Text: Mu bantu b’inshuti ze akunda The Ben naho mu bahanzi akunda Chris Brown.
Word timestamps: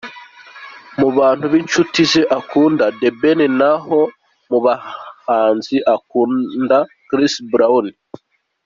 Mu 0.99 1.09
bantu 1.17 1.45
b’inshuti 1.51 1.99
ze 2.11 2.21
akunda 2.37 2.85
The 2.99 3.09
Ben 3.19 3.39
naho 3.59 3.99
mu 4.49 4.57
bahanzi 4.65 5.75
akunda 5.95 6.77
Chris 7.09 7.33
Brown. 7.51 7.85